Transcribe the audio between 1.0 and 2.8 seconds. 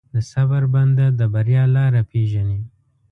د بریا لاره پېژني.